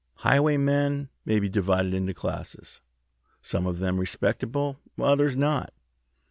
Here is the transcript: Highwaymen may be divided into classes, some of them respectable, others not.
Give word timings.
Highwaymen 0.15 1.09
may 1.25 1.39
be 1.39 1.47
divided 1.47 1.93
into 1.93 2.15
classes, 2.15 2.81
some 3.43 3.67
of 3.67 3.77
them 3.77 3.99
respectable, 3.99 4.79
others 4.99 5.37
not. 5.37 5.71